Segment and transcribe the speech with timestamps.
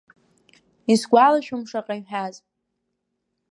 [0.91, 2.35] Исгәалашәом шаҟа иҳәаз.